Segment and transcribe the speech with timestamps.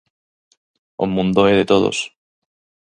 [1.03, 1.97] O mundo é de todos.